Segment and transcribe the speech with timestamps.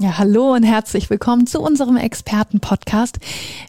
[0.00, 3.18] Ja, hallo und herzlich willkommen zu unserem Experten-Podcast.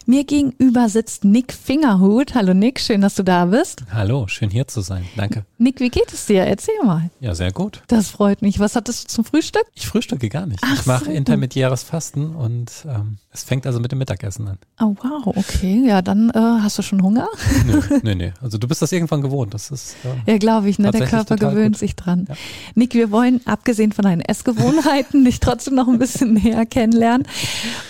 [0.06, 2.36] Mir gegenüber sitzt Nick Fingerhut.
[2.36, 3.82] Hallo Nick, schön, dass du da bist.
[3.92, 5.04] Hallo, schön hier zu sein.
[5.16, 5.44] Danke.
[5.58, 6.44] Nick, wie geht es dir?
[6.44, 7.10] Erzähl mal.
[7.18, 7.82] Ja, sehr gut.
[7.88, 8.60] Das freut mich.
[8.60, 9.64] Was hattest du zum Frühstück?
[9.74, 10.60] Ich frühstücke gar nicht.
[10.62, 11.10] Ach ich mache so.
[11.10, 14.58] intermediäres Fasten und ähm, es fängt also mit dem Mittagessen an.
[14.80, 15.82] Oh wow, okay.
[15.84, 17.26] Ja, dann äh, hast du schon Hunger?
[17.66, 18.30] Nö, nö, nö.
[18.40, 19.52] Also du bist das irgendwann gewohnt.
[19.52, 20.92] Das ist äh, Ja, glaube ich, ne?
[20.92, 21.80] Der Körper gewöhnt gut.
[21.80, 22.26] sich dran.
[22.28, 22.36] Ja.
[22.76, 27.26] Nick, wir wollen, abgesehen von deinen Essgewohnheiten, dich trotzdem noch ein bisschen näher kennenlernen.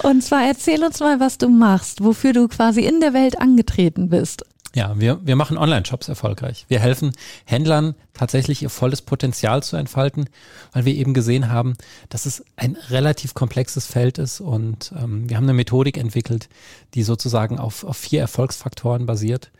[0.02, 4.08] Und zwar erzähl uns mal, was du machst, wofür du quasi in der Welt angetreten
[4.08, 4.44] bist.
[4.72, 6.64] Ja, wir, wir machen Online-Shops erfolgreich.
[6.68, 7.10] Wir helfen
[7.44, 10.26] Händlern tatsächlich ihr volles Potenzial zu entfalten,
[10.72, 11.74] weil wir eben gesehen haben,
[12.08, 16.48] dass es ein relativ komplexes Feld ist und ähm, wir haben eine Methodik entwickelt,
[16.94, 19.50] die sozusagen auf, auf vier Erfolgsfaktoren basiert,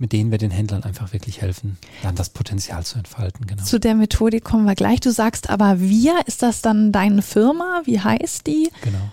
[0.00, 3.46] mit denen wir den Händlern einfach wirklich helfen, dann das Potenzial zu entfalten.
[3.46, 3.62] Genau.
[3.62, 5.00] Zu der Methodik kommen wir gleich.
[5.00, 7.82] Du sagst aber wir, ist das dann deine Firma?
[7.84, 8.70] Wie heißt die?
[8.82, 9.12] Genau.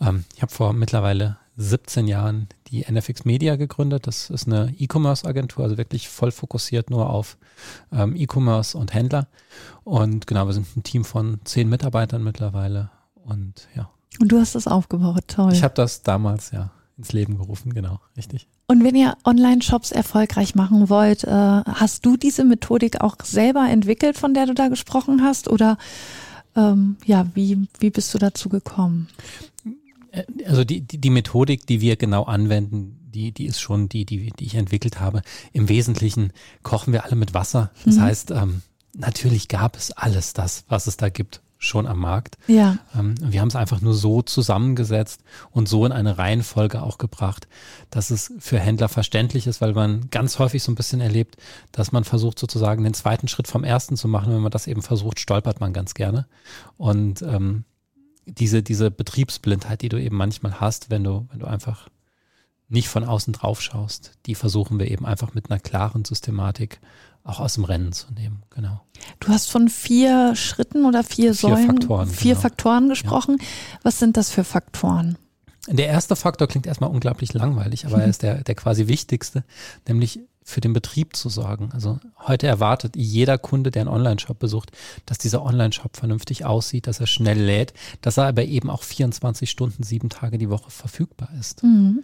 [0.00, 4.06] Ähm, ich habe vor mittlerweile 17 Jahren die NFX Media gegründet.
[4.06, 7.38] Das ist eine E-Commerce-Agentur, also wirklich voll fokussiert nur auf
[7.90, 9.28] ähm, E-Commerce und Händler.
[9.82, 12.90] Und genau, wir sind ein Team von zehn Mitarbeitern mittlerweile.
[13.14, 13.90] Und ja,
[14.20, 15.52] Und du hast das aufgebaut, toll.
[15.54, 18.46] ich habe das damals ja ins Leben gerufen, genau, richtig.
[18.70, 24.18] Und wenn ihr Online-Shops erfolgreich machen wollt, äh, hast du diese Methodik auch selber entwickelt,
[24.18, 25.48] von der du da gesprochen hast?
[25.48, 25.78] Oder
[26.54, 29.08] ähm, ja, wie, wie bist du dazu gekommen?
[30.12, 34.04] Äh, Also die, die, die Methodik, die wir genau anwenden, die, die ist schon die,
[34.04, 35.22] die, die ich entwickelt habe.
[35.54, 37.70] Im Wesentlichen kochen wir alle mit Wasser.
[37.86, 38.00] Das Mhm.
[38.02, 38.60] heißt, ähm,
[38.94, 42.38] natürlich gab es alles das, was es da gibt, schon am Markt.
[42.46, 46.98] Ja, Ähm, wir haben es einfach nur so zusammengesetzt und so in eine Reihenfolge auch
[46.98, 47.48] gebracht,
[47.90, 51.36] dass es für Händler verständlich ist, weil man ganz häufig so ein bisschen erlebt,
[51.72, 54.32] dass man versucht sozusagen den zweiten Schritt vom ersten zu machen.
[54.32, 56.26] Wenn man das eben versucht, stolpert man ganz gerne.
[56.76, 57.64] Und ähm,
[58.24, 61.88] diese, diese Betriebsblindheit, die du eben manchmal hast, wenn du, wenn du einfach
[62.68, 66.80] nicht von außen drauf schaust, die versuchen wir eben einfach mit einer klaren Systematik
[67.28, 68.42] auch aus dem Rennen zu nehmen.
[68.50, 68.80] Genau.
[69.20, 72.40] du hast von vier Schritten oder vier, Vier Säulen, Faktoren, vier genau.
[72.42, 73.38] Faktoren gesprochen.
[73.82, 75.18] Was sind das für Faktoren?
[75.68, 79.44] Der erste Faktor klingt erstmal unglaublich langweilig, aber er ist der, der quasi wichtigste,
[79.86, 81.68] nämlich für den Betrieb zu sorgen.
[81.74, 84.72] Also heute erwartet jeder Kunde, der einen Online-Shop besucht,
[85.04, 89.50] dass dieser Online-Shop vernünftig aussieht, dass er schnell lädt, dass er aber eben auch 24
[89.50, 91.62] Stunden, sieben Tage die Woche verfügbar ist.
[91.62, 92.02] Mhm.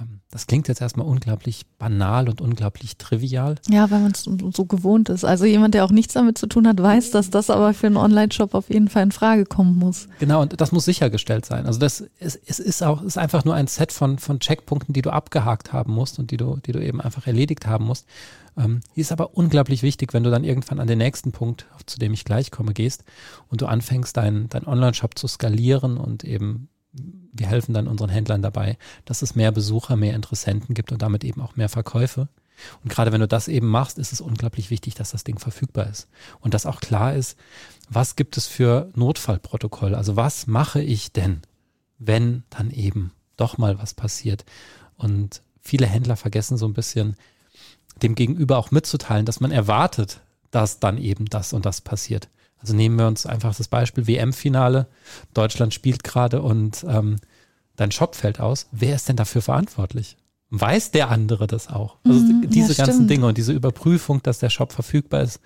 [0.00, 3.56] Ähm, Das klingt jetzt erstmal unglaublich banal und unglaublich trivial.
[3.68, 5.24] Ja, weil man es so gewohnt ist.
[5.24, 7.96] Also jemand, der auch nichts damit zu tun hat, weiß, dass das aber für einen
[7.96, 10.08] Online-Shop auf jeden Fall in Frage kommen muss.
[10.18, 11.66] Genau, und das muss sichergestellt sein.
[11.66, 14.92] Also das ist, es ist auch, es ist einfach nur ein Set von, von Checkpunkten,
[14.94, 18.06] die du abgehakt haben musst und die du, die du eben einfach erledigt haben musst.
[18.56, 21.98] Ähm, die ist aber unglaublich wichtig, wenn du dann irgendwann an den nächsten Punkt, zu
[21.98, 23.04] dem ich gleich komme, gehst
[23.48, 26.68] und du anfängst, deinen dein Online-Shop zu skalieren und eben
[27.32, 31.24] wir helfen dann unseren Händlern dabei, dass es mehr Besucher, mehr Interessenten gibt und damit
[31.24, 32.28] eben auch mehr Verkäufe.
[32.82, 35.88] Und gerade wenn du das eben machst, ist es unglaublich wichtig, dass das Ding verfügbar
[35.88, 36.08] ist.
[36.40, 37.36] Und dass auch klar ist,
[37.88, 39.94] was gibt es für Notfallprotokoll?
[39.94, 41.40] Also was mache ich denn,
[41.98, 44.44] wenn dann eben doch mal was passiert?
[44.96, 47.16] Und viele Händler vergessen so ein bisschen,
[48.02, 50.20] dem Gegenüber auch mitzuteilen, dass man erwartet,
[50.50, 52.28] dass dann eben das und das passiert.
[52.62, 54.86] Also nehmen wir uns einfach das Beispiel WM-Finale.
[55.34, 57.18] Deutschland spielt gerade und ähm,
[57.76, 58.68] dein Shop fällt aus.
[58.72, 60.16] Wer ist denn dafür verantwortlich?
[60.50, 61.96] Weiß der andere das auch?
[62.04, 63.08] Also Mhm, diese ja, ganzen.
[63.08, 65.40] Dinge und diese Überprüfung, dass der Shop verfügbar ist,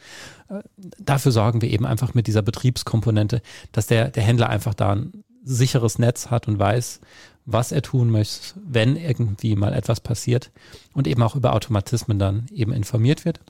[0.49, 0.61] äh,
[0.99, 3.41] dafür sorgen wir eben einfach mit dieser Betriebskomponente,
[3.73, 7.01] dass der, der Händler einfach da ein sicheres Netz hat und weiß,
[7.45, 10.51] was er tun möchte, wenn irgendwie mal etwas passiert
[10.93, 13.41] und eben auch über Automatismen dann eben informiert wird.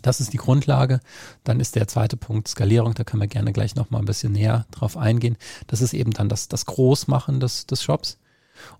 [0.00, 1.00] Das ist die Grundlage.
[1.44, 2.94] Dann ist der zweite Punkt Skalierung.
[2.94, 5.36] Da können wir gerne gleich nochmal ein bisschen näher drauf eingehen.
[5.66, 8.18] Das ist eben dann das, das Großmachen des, des Shops.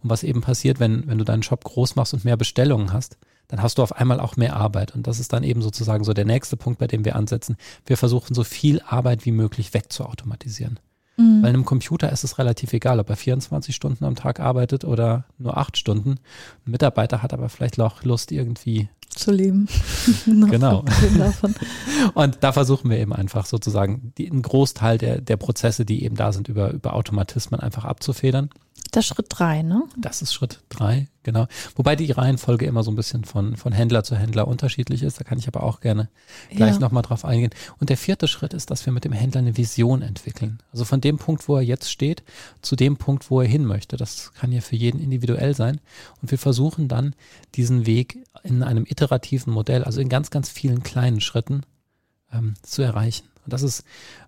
[0.02, 3.18] Und was eben passiert, wenn, wenn du deinen Shop groß machst und mehr Bestellungen hast,
[3.48, 4.94] dann hast du auf einmal auch mehr Arbeit.
[4.94, 7.56] Und das ist dann eben sozusagen so der nächste Punkt, bei dem wir ansetzen.
[7.84, 10.78] Wir versuchen so viel Arbeit wie möglich wegzuautomatisieren.
[11.42, 11.46] Mhm.
[11.46, 15.24] Weil einem Computer ist es relativ egal, ob er 24 Stunden am Tag arbeitet oder
[15.38, 16.18] nur acht Stunden.
[16.66, 19.68] Ein Mitarbeiter hat aber vielleicht auch Lust, irgendwie Zu leben.
[20.26, 20.84] genau.
[22.14, 26.16] Und da versuchen wir eben einfach sozusagen die, einen Großteil der, der Prozesse, die eben
[26.16, 28.50] da sind, über, über Automatismen einfach abzufedern.
[28.92, 29.84] Das ist Schritt drei, ne?
[29.96, 31.46] Das ist Schritt drei, genau.
[31.76, 35.18] Wobei die Reihenfolge immer so ein bisschen von, von Händler zu Händler unterschiedlich ist.
[35.18, 36.10] Da kann ich aber auch gerne
[36.50, 36.78] gleich ja.
[36.78, 37.52] nochmal drauf eingehen.
[37.78, 40.58] Und der vierte Schritt ist, dass wir mit dem Händler eine Vision entwickeln.
[40.72, 42.22] Also von dem Punkt, wo er jetzt steht,
[42.60, 43.96] zu dem Punkt, wo er hin möchte.
[43.96, 45.80] Das kann ja für jeden individuell sein.
[46.20, 47.14] Und wir versuchen dann
[47.54, 51.62] diesen Weg in einem iterativen Modell, also in ganz, ganz vielen kleinen Schritten
[52.30, 53.24] ähm, zu erreichen.
[53.46, 53.84] Und das ist,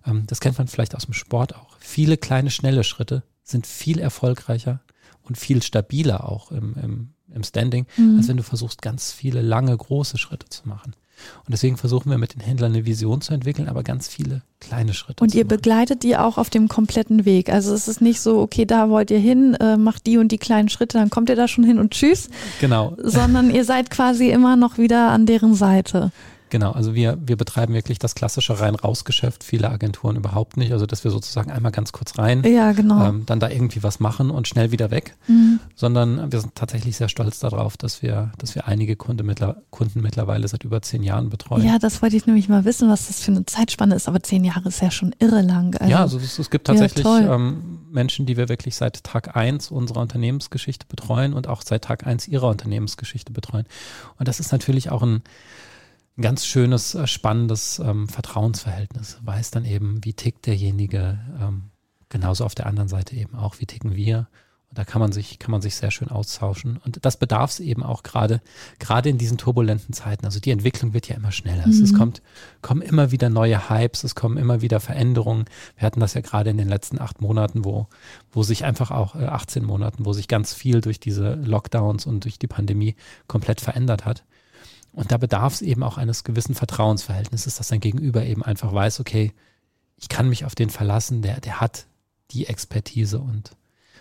[0.07, 1.77] ähm, das kennt man vielleicht aus dem Sport auch.
[1.79, 4.81] Viele kleine, schnelle Schritte sind viel erfolgreicher
[5.23, 8.17] und viel stabiler auch im, im, im Standing, mhm.
[8.17, 10.95] als wenn du versuchst, ganz viele lange, große Schritte zu machen.
[11.45, 14.93] Und deswegen versuchen wir mit den Händlern eine Vision zu entwickeln, aber ganz viele kleine
[14.93, 15.23] Schritte.
[15.23, 17.49] Und ihr begleitet die auch auf dem kompletten Weg.
[17.49, 20.37] Also es ist nicht so, okay, da wollt ihr hin, äh, macht die und die
[20.37, 22.29] kleinen Schritte, dann kommt ihr da schon hin und tschüss.
[22.59, 22.97] Genau.
[23.01, 26.11] Sondern ihr seid quasi immer noch wieder an deren Seite.
[26.55, 30.71] Genau, also wir, wir betreiben wirklich das klassische Rein-Raus-Geschäft, viele Agenturen überhaupt nicht.
[30.71, 33.09] Also dass wir sozusagen einmal ganz kurz rein, ja, genau.
[33.09, 35.17] ähm, dann da irgendwie was machen und schnell wieder weg.
[35.27, 35.59] Mhm.
[35.75, 39.99] Sondern wir sind tatsächlich sehr stolz darauf, dass wir, dass wir einige Kunde mittler, Kunden
[39.99, 41.65] mittlerweile seit über zehn Jahren betreuen.
[41.65, 44.45] Ja, das wollte ich nämlich mal wissen, was das für eine Zeitspanne ist, aber zehn
[44.45, 45.75] Jahre ist ja schon irre lang.
[45.75, 49.35] Also, ja, also es, es gibt tatsächlich ja, ähm, Menschen, die wir wirklich seit Tag
[49.35, 53.65] eins unserer Unternehmensgeschichte betreuen und auch seit Tag eins ihrer Unternehmensgeschichte betreuen.
[54.17, 55.21] Und das ist natürlich auch ein
[56.17, 59.19] ein ganz schönes, äh, spannendes ähm, Vertrauensverhältnis.
[59.23, 61.71] Weiß dann eben, wie tickt derjenige, ähm,
[62.09, 64.27] genauso auf der anderen Seite eben auch, wie ticken wir.
[64.69, 66.77] Und da kann man sich, kann man sich sehr schön austauschen.
[66.77, 68.41] Und das bedarf es eben auch gerade,
[68.79, 70.25] gerade in diesen turbulenten Zeiten.
[70.25, 71.67] Also die Entwicklung wird ja immer schneller.
[71.67, 71.83] Mhm.
[71.83, 72.21] Es kommt,
[72.61, 75.45] kommen immer wieder neue Hypes, es kommen immer wieder Veränderungen.
[75.77, 77.87] Wir hatten das ja gerade in den letzten acht Monaten, wo,
[78.31, 82.23] wo sich einfach auch, äh, 18 Monaten, wo sich ganz viel durch diese Lockdowns und
[82.23, 82.95] durch die Pandemie
[83.27, 84.23] komplett verändert hat.
[84.95, 89.01] Und da bedarf es eben auch eines gewissen Vertrauensverhältnisses, dass dein Gegenüber eben einfach weiß,
[89.01, 89.33] okay,
[89.97, 91.85] ich kann mich auf den verlassen, der, der hat
[92.31, 93.51] die Expertise und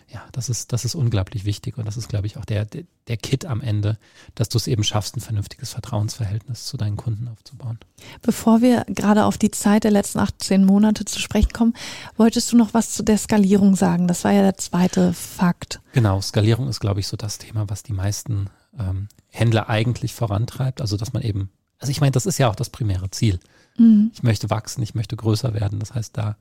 [0.09, 2.85] ja, das ist, das ist unglaublich wichtig und das ist, glaube ich, auch der, der,
[3.09, 3.99] der Kit am Ende,
[4.35, 7.81] dass du es eben schaffst, ein vernünftiges Vertrauensverhältnis zu deinen Kunden aufzubauen.
[8.23, 11.75] Bevor wir gerade auf die Zeit der letzten 18 Monate zu sprechen kommen,
[12.17, 14.07] wolltest du noch was zu der Skalierung sagen?
[14.07, 15.81] Das war ja der zweite Fakt.
[15.93, 20.81] Genau, Skalierung ist, glaube ich, so das Thema, was die meisten ähm, Händler eigentlich vorantreibt.
[20.81, 23.41] Also dass man eben, also ich meine, das ist ja auch das primäre Ziel.
[23.77, 24.11] Mhm.
[24.15, 25.79] Ich möchte wachsen, ich möchte größer werden.
[25.79, 26.37] Das heißt, da,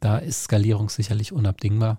[0.00, 1.98] da ist Skalierung sicherlich unabdingbar.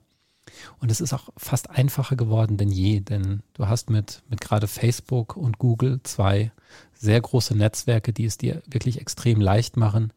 [0.80, 4.68] Und es ist auch fast einfacher geworden denn je, denn du hast mit, mit gerade
[4.68, 6.52] Facebook und Google zwei
[6.94, 10.12] sehr große Netzwerke, die es dir wirklich extrem leicht machen,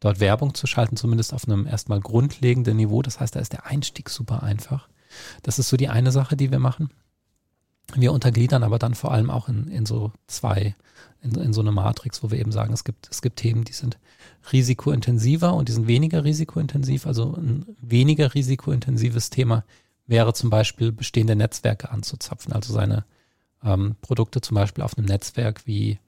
[0.00, 3.02] dort Werbung zu schalten, zumindest auf einem erstmal grundlegenden Niveau.
[3.02, 4.88] Das heißt, da ist der Einstieg super einfach.
[5.42, 6.90] Das ist so die eine Sache, die wir machen.
[7.94, 10.74] Wir untergliedern aber dann vor allem auch in, in so zwei,
[11.20, 13.72] in, in so eine Matrix, wo wir eben sagen, es gibt, es gibt Themen, die
[13.72, 13.98] sind
[14.52, 17.06] risikointensiver und die sind weniger risikointensiv.
[17.06, 19.64] Also ein weniger risikointensives Thema
[20.06, 23.04] wäre zum Beispiel bestehende Netzwerke anzuzapfen, also seine
[23.62, 25.98] ähm, Produkte zum Beispiel auf einem Netzwerk wie,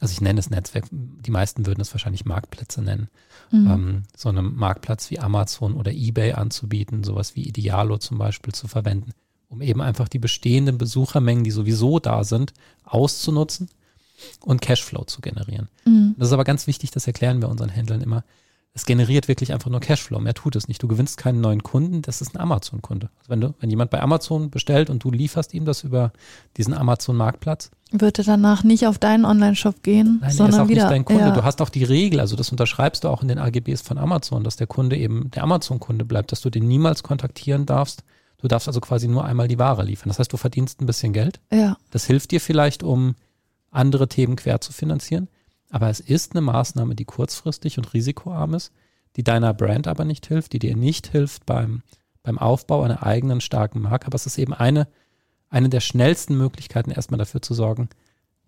[0.00, 3.08] also ich nenne es Netzwerk, die meisten würden es wahrscheinlich Marktplätze nennen,
[3.52, 3.70] mhm.
[3.70, 8.66] ähm, so einem Marktplatz wie Amazon oder eBay anzubieten, sowas wie Idealo zum Beispiel zu
[8.66, 9.12] verwenden
[9.48, 12.52] um eben einfach die bestehenden Besuchermengen, die sowieso da sind,
[12.84, 13.68] auszunutzen
[14.40, 15.68] und Cashflow zu generieren.
[15.84, 16.14] Mhm.
[16.18, 18.24] Das ist aber ganz wichtig, das erklären wir unseren Händlern immer.
[18.74, 20.82] Es generiert wirklich einfach nur Cashflow, mehr tut es nicht.
[20.82, 23.08] Du gewinnst keinen neuen Kunden, das ist ein Amazon-Kunde.
[23.18, 26.12] Also wenn, du, wenn jemand bei Amazon bestellt und du lieferst ihm das über
[26.56, 30.68] diesen Amazon-Marktplatz, wird er danach nicht auf deinen Online-Shop gehen, Nein, sondern er ist auch
[30.68, 31.22] wieder, nicht dein Kunde.
[31.22, 31.30] Ja.
[31.30, 34.44] Du hast auch die Regel, also das unterschreibst du auch in den AGBs von Amazon,
[34.44, 38.04] dass der Kunde eben der Amazon-Kunde bleibt, dass du den niemals kontaktieren darfst,
[38.38, 40.08] Du darfst also quasi nur einmal die Ware liefern.
[40.08, 41.40] Das heißt, du verdienst ein bisschen Geld.
[41.52, 41.76] Ja.
[41.90, 43.16] Das hilft dir vielleicht, um
[43.70, 45.28] andere Themen quer zu finanzieren.
[45.70, 48.72] Aber es ist eine Maßnahme, die kurzfristig und risikoarm ist,
[49.16, 51.82] die deiner Brand aber nicht hilft, die dir nicht hilft beim,
[52.22, 54.06] beim Aufbau einer eigenen starken Marke.
[54.06, 54.86] Aber es ist eben eine,
[55.50, 57.88] eine der schnellsten Möglichkeiten, erstmal dafür zu sorgen,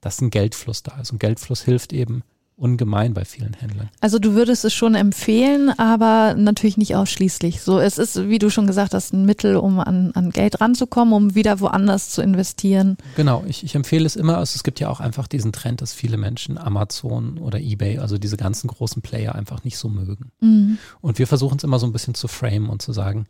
[0.01, 1.11] dass ein Geldfluss da ist.
[1.11, 2.23] Und Geldfluss hilft eben,
[2.61, 3.89] ungemein bei vielen Händlern.
[4.01, 7.63] Also du würdest es schon empfehlen, aber natürlich nicht ausschließlich.
[7.63, 11.15] So, es ist, wie du schon gesagt hast, ein Mittel, um an, an Geld ranzukommen,
[11.15, 12.99] um wieder woanders zu investieren.
[13.17, 14.37] Genau, ich, ich empfehle es immer.
[14.37, 18.19] Also es gibt ja auch einfach diesen Trend, dass viele Menschen Amazon oder eBay, also
[18.19, 20.31] diese ganzen großen Player einfach nicht so mögen.
[20.41, 20.79] Mhm.
[21.01, 23.27] Und wir versuchen es immer so ein bisschen zu framen und zu sagen,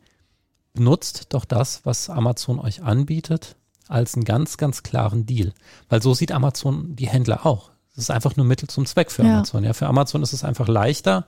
[0.77, 3.55] nutzt doch das, was Amazon euch anbietet,
[3.87, 5.53] als einen ganz, ganz klaren Deal.
[5.87, 7.71] Weil so sieht Amazon die Händler auch.
[7.93, 9.63] Es ist einfach nur Mittel zum Zweck für Amazon.
[9.63, 9.69] Ja.
[9.69, 11.27] ja, für Amazon ist es einfach leichter,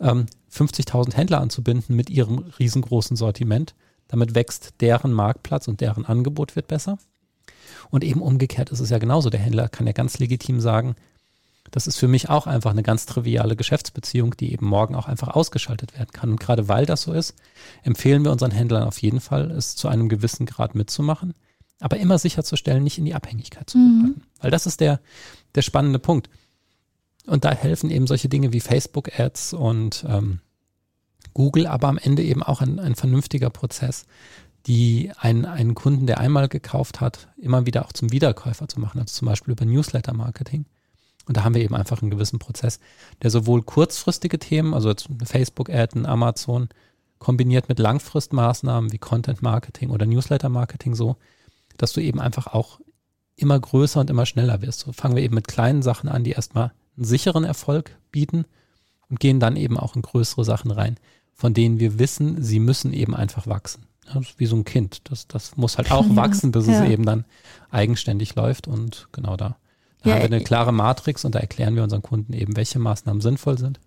[0.00, 3.74] ähm, 50.000 Händler anzubinden mit ihrem riesengroßen Sortiment.
[4.08, 6.98] Damit wächst deren Marktplatz und deren Angebot wird besser.
[7.90, 9.28] Und eben umgekehrt ist es ja genauso.
[9.28, 10.96] Der Händler kann ja ganz legitim sagen,
[11.70, 15.28] Das ist für mich auch einfach eine ganz triviale Geschäftsbeziehung, die eben morgen auch einfach
[15.28, 16.30] ausgeschaltet werden kann.
[16.30, 17.34] Und gerade weil das so ist,
[17.82, 21.34] empfehlen wir unseren Händlern auf jeden Fall, es zu einem gewissen Grad mitzumachen,
[21.80, 24.02] aber immer sicherzustellen, nicht in die Abhängigkeit zu geraten.
[24.02, 24.22] Mhm.
[24.40, 25.00] Weil das ist der,
[25.54, 26.28] der spannende Punkt.
[27.26, 30.40] Und da helfen eben solche Dinge wie Facebook-Ads und ähm,
[31.34, 34.06] Google, aber am Ende eben auch ein, ein vernünftiger Prozess,
[34.66, 38.98] die einen, einen Kunden, der einmal gekauft hat, immer wieder auch zum Wiederkäufer zu machen,
[39.00, 40.64] also zum Beispiel über Newsletter-Marketing.
[41.26, 42.80] Und da haben wir eben einfach einen gewissen Prozess,
[43.22, 44.92] der sowohl kurzfristige Themen, also
[45.24, 46.68] Facebook-Ad, Amazon,
[47.18, 51.16] kombiniert mit Langfristmaßnahmen wie Content-Marketing oder Newsletter-Marketing so,
[51.78, 52.80] dass du eben einfach auch
[53.36, 54.80] immer größer und immer schneller wirst.
[54.80, 58.44] So fangen wir eben mit kleinen Sachen an, die erstmal einen sicheren Erfolg bieten
[59.08, 60.98] und gehen dann eben auch in größere Sachen rein,
[61.32, 63.86] von denen wir wissen, sie müssen eben einfach wachsen.
[64.12, 65.02] Ja, wie so ein Kind.
[65.04, 66.82] Das, das muss halt auch ja, wachsen, bis ja.
[66.82, 67.24] es eben dann
[67.70, 68.66] eigenständig läuft.
[68.66, 69.56] Und genau da,
[70.02, 73.20] da haben wir eine klare Matrix und da erklären wir unseren Kunden eben, welche Maßnahmen
[73.20, 73.78] sinnvoll sind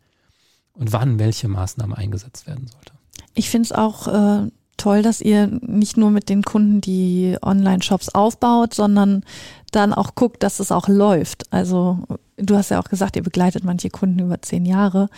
[0.74, 2.94] und wann welche Maßnahme eingesetzt werden sollte.
[3.34, 8.10] Ich finde es auch äh, toll, dass ihr nicht nur mit den Kunden die Online-Shops
[8.10, 9.24] aufbaut, sondern
[9.72, 11.52] dann auch guckt, dass es auch läuft.
[11.52, 12.00] Also
[12.38, 15.10] du hast ja auch gesagt, ihr begleitet manche Kunden über zehn Jahre.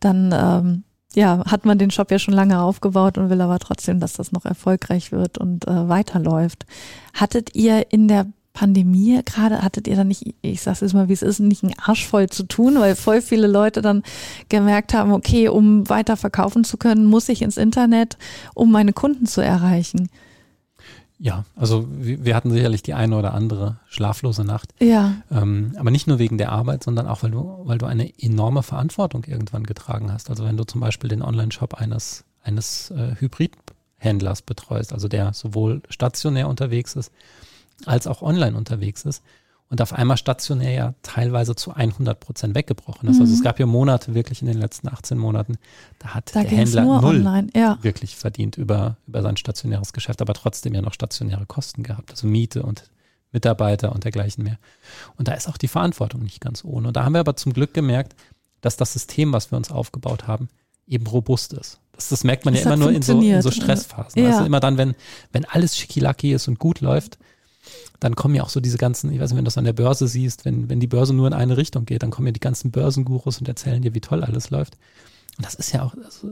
[0.00, 4.00] Dann ähm, ja, hat man den Shop ja schon lange aufgebaut und will aber trotzdem,
[4.00, 6.66] dass das noch erfolgreich wird und äh, weiterläuft.
[7.14, 11.12] Hattet ihr in der Pandemie gerade, hattet ihr dann nicht, ich sag's jetzt mal, wie
[11.12, 14.02] es ist, nicht einen Arsch voll zu tun, weil voll viele Leute dann
[14.48, 18.18] gemerkt haben, okay, um weiter verkaufen zu können, muss ich ins Internet,
[18.54, 20.08] um meine Kunden zu erreichen.
[21.22, 24.72] Ja, also wir hatten sicherlich die eine oder andere schlaflose Nacht.
[24.80, 25.16] Ja.
[25.30, 28.62] Ähm, aber nicht nur wegen der Arbeit, sondern auch, weil du, weil du eine enorme
[28.62, 30.30] Verantwortung irgendwann getragen hast.
[30.30, 35.82] Also wenn du zum Beispiel den Online-Shop eines, eines äh, Hybridhändlers betreust, also der sowohl
[35.90, 37.12] stationär unterwegs ist,
[37.86, 39.22] als auch online unterwegs ist
[39.70, 43.16] und auf einmal stationär ja teilweise zu 100 Prozent weggebrochen ist.
[43.16, 43.22] Mhm.
[43.22, 45.58] Also es gab ja Monate wirklich in den letzten 18 Monaten,
[46.00, 47.78] da hat da der Händler null ja.
[47.80, 52.26] wirklich verdient über, über sein stationäres Geschäft, aber trotzdem ja noch stationäre Kosten gehabt, also
[52.26, 52.90] Miete und
[53.32, 54.58] Mitarbeiter und dergleichen mehr.
[55.16, 56.88] Und da ist auch die Verantwortung nicht ganz ohne.
[56.88, 58.16] Und da haben wir aber zum Glück gemerkt,
[58.60, 60.48] dass das System, was wir uns aufgebaut haben,
[60.88, 61.78] eben robust ist.
[61.92, 64.20] Das, das merkt man das ja immer nur in so, in so Stressphasen.
[64.20, 64.30] Ja.
[64.30, 64.96] Also immer dann, wenn,
[65.30, 67.18] wenn alles schickilacki ist und gut läuft,
[68.00, 69.74] dann kommen ja auch so diese ganzen, ich weiß nicht, wenn du das an der
[69.74, 72.40] Börse siehst, wenn, wenn die Börse nur in eine Richtung geht, dann kommen ja die
[72.40, 74.78] ganzen Börsengurus und erzählen dir, wie toll alles läuft.
[75.36, 76.26] Und das ist ja auch, das,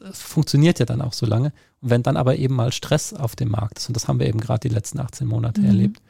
[0.00, 1.52] das funktioniert ja dann auch so lange.
[1.80, 4.26] Und wenn dann aber eben mal Stress auf dem Markt ist, und das haben wir
[4.26, 5.66] eben gerade die letzten 18 Monate mhm.
[5.68, 6.02] erlebt,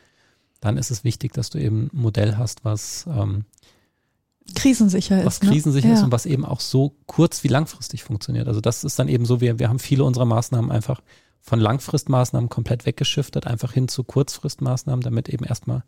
[0.60, 3.44] dann ist es wichtig, dass du eben ein Modell hast, was ähm,
[4.54, 5.26] krisensicher was ist.
[5.26, 5.50] Was ne?
[5.50, 8.48] krisensicher ist und was eben auch so kurz wie langfristig funktioniert.
[8.48, 11.00] Also das ist dann eben so, wir, wir haben viele unserer Maßnahmen einfach
[11.48, 15.82] von Langfristmaßnahmen komplett weggeschiftet, einfach hin zu Kurzfristmaßnahmen, damit eben erstmal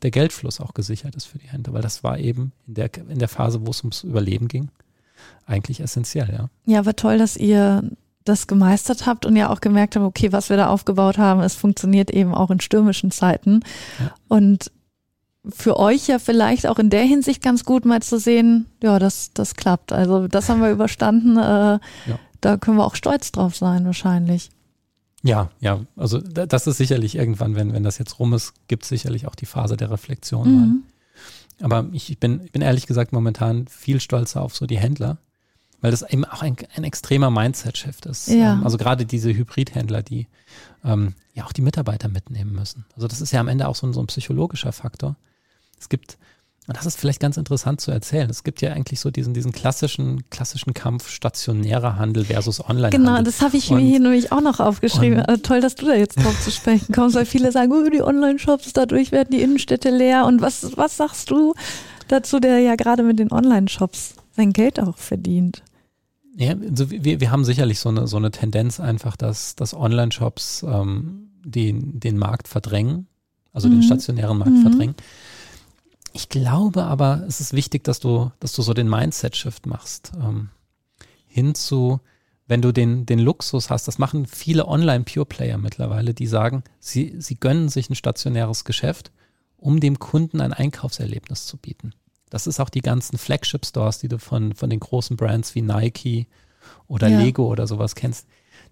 [0.00, 3.18] der Geldfluss auch gesichert ist für die Hände, weil das war eben in der, in
[3.18, 4.70] der Phase, wo es ums Überleben ging,
[5.44, 6.48] eigentlich essentiell, ja.
[6.66, 7.82] Ja, aber toll, dass ihr
[8.24, 11.56] das gemeistert habt und ja auch gemerkt habt, okay, was wir da aufgebaut haben, es
[11.56, 13.60] funktioniert eben auch in stürmischen Zeiten.
[13.98, 14.14] Ja.
[14.28, 14.70] Und
[15.48, 19.32] für euch ja vielleicht auch in der Hinsicht ganz gut mal zu sehen, ja, das,
[19.34, 19.92] das klappt.
[19.92, 21.36] Also das haben wir überstanden.
[21.36, 21.40] Äh,
[21.80, 21.80] ja.
[22.40, 24.50] Da können wir auch stolz drauf sein, wahrscheinlich.
[25.22, 28.88] Ja, ja, also das ist sicherlich irgendwann, wenn, wenn das jetzt rum ist, gibt es
[28.88, 30.60] sicherlich auch die Phase der Reflexion mhm.
[30.60, 30.68] mal.
[31.60, 35.18] Aber ich, ich, bin, ich bin ehrlich gesagt momentan viel stolzer auf so die Händler,
[35.80, 38.28] weil das eben auch ein, ein extremer Mindset-Shift ist.
[38.28, 38.54] Ja.
[38.54, 40.26] Ähm, also gerade diese Hybrid-Händler, die
[40.84, 42.84] ähm, ja auch die Mitarbeiter mitnehmen müssen.
[42.96, 45.16] Also das ist ja am Ende auch so ein, so ein psychologischer Faktor.
[45.78, 46.18] Es gibt
[46.68, 48.30] und das ist vielleicht ganz interessant zu erzählen.
[48.30, 52.88] Es gibt ja eigentlich so diesen, diesen klassischen, klassischen Kampf stationärer Handel versus Online.
[52.88, 52.90] -Handel.
[52.98, 55.20] Genau, das habe ich und, mir hier nämlich auch noch aufgeschrieben.
[55.20, 58.00] Also toll, dass du da jetzt drauf zu sprechen kommst, weil viele sagen, oh, die
[58.00, 60.24] Online-Shops, dadurch werden die Innenstädte leer.
[60.24, 61.54] Und was, was sagst du
[62.06, 65.64] dazu, der ja gerade mit den Online-Shops sein Geld auch verdient?
[66.36, 70.64] Ja, also wir, wir haben sicherlich so eine, so eine Tendenz einfach, dass, dass Online-Shops
[70.66, 73.08] ähm, den, den Markt verdrängen,
[73.52, 73.72] also mhm.
[73.72, 74.62] den stationären Markt mhm.
[74.62, 74.94] verdrängen.
[76.12, 80.12] Ich glaube aber, es ist wichtig, dass du, dass du so den Mindset-Shift machst.
[80.16, 80.50] Ähm,
[81.26, 82.00] hinzu,
[82.46, 87.36] wenn du den, den Luxus hast, das machen viele Online-Pure-Player mittlerweile, die sagen, sie, sie
[87.36, 89.10] gönnen sich ein stationäres Geschäft,
[89.56, 91.94] um dem Kunden ein Einkaufserlebnis zu bieten.
[92.28, 96.26] Das ist auch die ganzen Flagship-Stores, die du von, von den großen Brands wie Nike
[96.88, 97.20] oder ja.
[97.20, 98.26] Lego oder sowas kennst.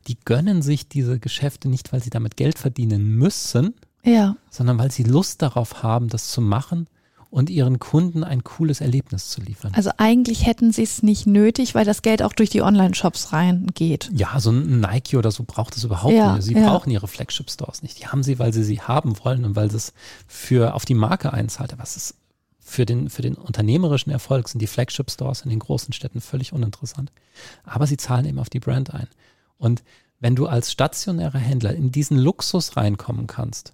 [0.08, 4.36] Die gönnen sich diese Geschäfte nicht, weil sie damit Geld verdienen müssen, ja.
[4.50, 6.86] sondern weil sie Lust darauf haben, das zu machen
[7.30, 9.72] und ihren Kunden ein cooles Erlebnis zu liefern.
[9.74, 14.10] Also eigentlich hätten sie es nicht nötig, weil das Geld auch durch die Online-Shops reingeht.
[14.12, 16.44] Ja, so ein Nike oder so braucht es überhaupt ja, nicht.
[16.44, 16.68] Sie ja.
[16.68, 18.00] brauchen ihre Flagship-Stores nicht.
[18.00, 19.92] Die haben sie, weil sie sie haben wollen und weil sie es
[20.26, 21.72] für auf die Marke einzahlt.
[21.72, 22.16] Aber es ist
[22.58, 27.12] für den, für den unternehmerischen Erfolg sind die Flagship-Stores in den großen Städten völlig uninteressant.
[27.62, 29.06] Aber sie zahlen eben auf die Brand ein.
[29.56, 29.84] Und
[30.18, 33.72] wenn du als stationärer Händler in diesen Luxus reinkommen kannst,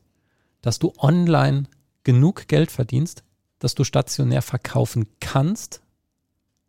[0.61, 1.65] dass du online
[2.05, 3.25] genug Geld verdienst,
[3.59, 5.81] dass du stationär verkaufen kannst,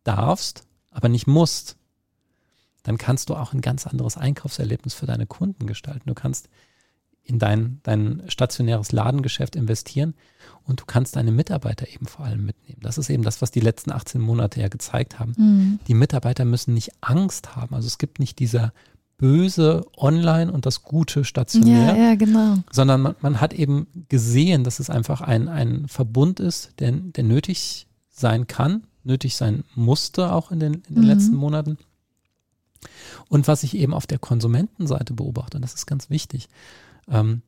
[0.03, 1.75] darfst, aber nicht musst,
[2.83, 6.03] dann kannst du auch ein ganz anderes Einkaufserlebnis für deine Kunden gestalten.
[6.05, 6.49] Du kannst
[7.27, 10.13] in dein, dein stationäres Ladengeschäft investieren
[10.63, 12.79] und du kannst deine Mitarbeiter eben vor allem mitnehmen.
[12.81, 15.33] Das ist eben das, was die letzten 18 Monate ja gezeigt haben.
[15.37, 15.79] Mhm.
[15.87, 17.75] Die Mitarbeiter müssen nicht Angst haben.
[17.75, 18.71] Also es gibt nicht dieser
[19.17, 21.95] böse online und das gute stationär.
[21.95, 22.57] Ja, ja, genau.
[22.71, 27.23] Sondern man, man hat eben gesehen, dass es einfach ein, ein Verbund ist, der, der
[27.23, 31.09] nötig sein kann, nötig sein musste auch in den, in den mhm.
[31.09, 31.77] letzten Monaten.
[33.29, 36.47] Und was ich eben auf der Konsumentenseite beobachte, und das ist ganz wichtig,
[37.09, 37.41] ähm,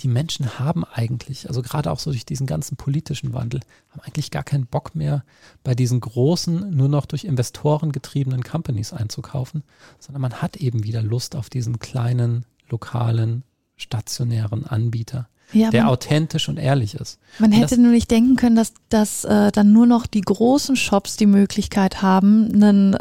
[0.00, 4.30] die Menschen haben eigentlich, also gerade auch so durch diesen ganzen politischen Wandel, haben eigentlich
[4.30, 5.24] gar keinen Bock mehr,
[5.62, 9.62] bei diesen großen, nur noch durch Investoren getriebenen Companies einzukaufen,
[9.98, 13.42] sondern man hat eben wieder Lust auf diesen kleinen, lokalen,
[13.76, 15.28] stationären Anbieter.
[15.52, 17.18] Ja, der man, authentisch und ehrlich ist.
[17.40, 20.76] Man und hätte nur nicht denken können, dass, dass äh, dann nur noch die großen
[20.76, 22.98] Shops die Möglichkeit haben, einen, äh,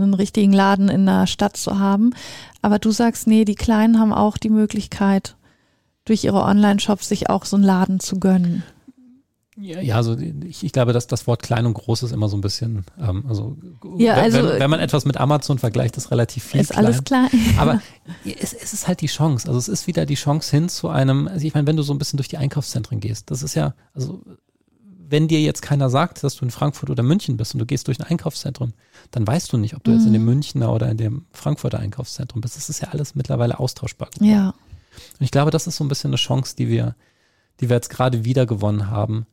[0.00, 2.14] einen richtigen Laden in der Stadt zu haben.
[2.62, 5.36] Aber du sagst, nee, die Kleinen haben auch die Möglichkeit,
[6.04, 8.62] durch ihre Online-Shops sich auch so einen Laden zu gönnen.
[9.56, 12.36] Ja, ja, also ich, ich glaube, dass das Wort klein und groß ist immer so
[12.36, 13.56] ein bisschen, ähm, also,
[13.96, 16.84] ja, also wenn, wenn, man etwas mit Amazon vergleicht, ist relativ viel ist klein.
[16.84, 17.30] alles klein.
[17.58, 17.80] Aber
[18.24, 19.46] es, es, ist halt die Chance.
[19.46, 21.94] Also es ist wieder die Chance hin zu einem, also ich meine, wenn du so
[21.94, 24.20] ein bisschen durch die Einkaufszentren gehst, das ist ja, also
[25.08, 27.86] wenn dir jetzt keiner sagt, dass du in Frankfurt oder München bist und du gehst
[27.86, 28.72] durch ein Einkaufszentrum,
[29.12, 29.96] dann weißt du nicht, ob du mhm.
[29.98, 32.56] jetzt in dem Münchner oder in dem Frankfurter Einkaufszentrum bist.
[32.56, 34.08] Das ist ja alles mittlerweile austauschbar.
[34.20, 34.54] Ja.
[35.18, 36.94] Und ich glaube, das ist so ein bisschen eine Chance, die wir,
[37.60, 39.26] die wir jetzt gerade wieder gewonnen haben,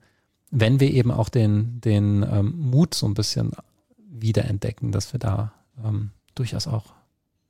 [0.52, 3.52] wenn wir eben auch den, den ähm, Mut so ein bisschen
[3.98, 5.54] wiederentdecken, dass wir da
[5.84, 6.86] ähm, durchaus auch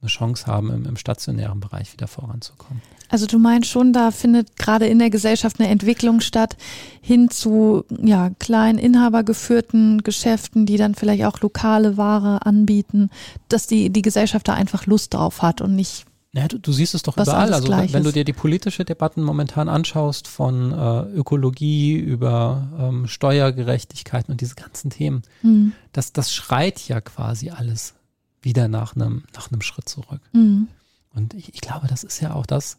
[0.01, 2.81] eine Chance haben, im, im, stationären Bereich wieder voranzukommen.
[3.09, 6.57] Also du meinst schon, da findet gerade in der Gesellschaft eine Entwicklung statt
[7.01, 13.09] hin zu ja, kleinen inhabergeführten Geschäften, die dann vielleicht auch lokale Ware anbieten,
[13.47, 16.95] dass die, die Gesellschaft da einfach Lust drauf hat und nicht naja, du, du siehst
[16.95, 17.53] es doch überall.
[17.53, 23.07] Also wenn, wenn du dir die politische Debatten momentan anschaust, von äh, Ökologie über ähm,
[23.07, 25.73] Steuergerechtigkeiten und diese ganzen Themen, mhm.
[25.91, 27.95] das, das schreit ja quasi alles
[28.41, 30.21] wieder nach einem nach einem Schritt zurück.
[30.31, 30.69] Mhm.
[31.13, 32.77] Und ich, ich glaube, das ist ja auch das.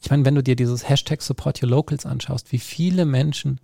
[0.00, 3.58] Ich meine, wenn du dir dieses Hashtag Support Your Locals anschaust, wie viele Menschen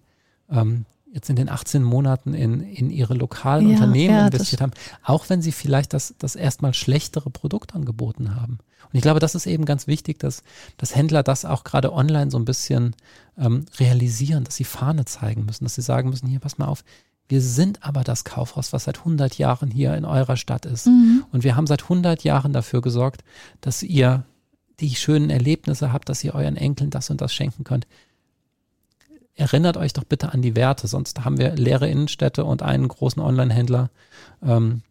[0.50, 4.73] ähm, jetzt in den 18 Monaten in, in ihre lokalen ja, Unternehmen ja, investiert haben,
[5.03, 8.59] auch wenn sie vielleicht das, das erstmal schlechtere Produkt angeboten haben.
[8.85, 10.42] Und ich glaube, das ist eben ganz wichtig, dass,
[10.77, 12.94] dass Händler das auch gerade online so ein bisschen
[13.38, 16.85] ähm, realisieren, dass sie Fahne zeigen müssen, dass sie sagen müssen, hier, pass mal auf,
[17.29, 20.87] wir sind aber das Kaufhaus, was seit 100 Jahren hier in eurer Stadt ist.
[20.87, 21.25] Mhm.
[21.31, 23.23] Und wir haben seit 100 Jahren dafür gesorgt,
[23.61, 24.25] dass ihr
[24.81, 27.87] die schönen Erlebnisse habt, dass ihr euren Enkeln das und das schenken könnt.
[29.40, 33.22] Erinnert euch doch bitte an die Werte, sonst haben wir leere Innenstädte und einen großen
[33.22, 33.88] Online-Händler,
[34.42, 34.83] ähm,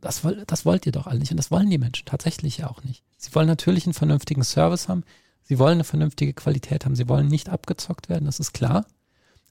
[0.00, 3.04] das, das wollt ihr doch alle nicht und das wollen die Menschen tatsächlich auch nicht.
[3.16, 5.04] Sie wollen natürlich einen vernünftigen Service haben,
[5.44, 8.84] sie wollen eine vernünftige Qualität haben, sie wollen nicht abgezockt werden, das ist klar.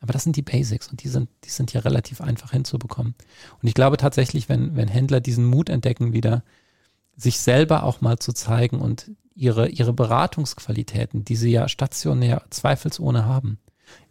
[0.01, 3.15] Aber das sind die Basics und die sind, die sind ja relativ einfach hinzubekommen.
[3.61, 6.43] Und ich glaube tatsächlich, wenn, wenn Händler diesen Mut entdecken, wieder
[7.15, 13.23] sich selber auch mal zu zeigen und ihre, ihre Beratungsqualitäten, die sie ja stationär zweifelsohne
[13.23, 13.57] haben,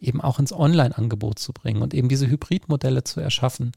[0.01, 3.73] eben auch ins Online-Angebot zu bringen und eben diese Hybridmodelle zu erschaffen,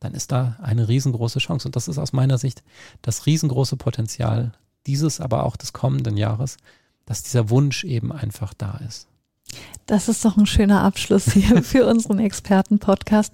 [0.00, 1.68] dann ist da eine riesengroße Chance.
[1.68, 2.62] Und das ist aus meiner Sicht
[3.02, 4.52] das riesengroße Potenzial
[4.86, 6.58] dieses, aber auch des kommenden Jahres,
[7.06, 9.08] dass dieser Wunsch eben einfach da ist.
[9.86, 13.32] Das ist doch ein schöner Abschluss hier für unseren Experten-Podcast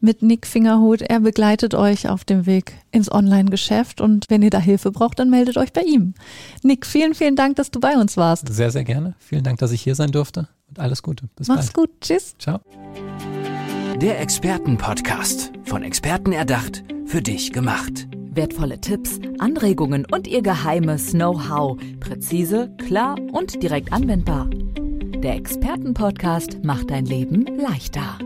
[0.00, 1.02] mit Nick Fingerhut.
[1.02, 5.30] Er begleitet euch auf dem Weg ins Online-Geschäft und wenn ihr da Hilfe braucht, dann
[5.30, 6.14] meldet euch bei ihm.
[6.62, 8.52] Nick, vielen, vielen Dank, dass du bei uns warst.
[8.52, 9.14] Sehr, sehr gerne.
[9.18, 11.28] Vielen Dank, dass ich hier sein durfte und alles Gute.
[11.36, 11.90] Bis Mach's bald.
[11.90, 12.00] gut.
[12.00, 12.34] Tschüss.
[12.38, 12.60] Ciao.
[14.00, 15.52] Der Experten-Podcast.
[15.64, 18.08] Von Experten erdacht, für dich gemacht.
[18.32, 21.78] Wertvolle Tipps, Anregungen und ihr geheimes Know-how.
[21.98, 24.48] Präzise, klar und direkt anwendbar.
[24.48, 28.18] Der Experten-Podcast macht dein Leben leichter.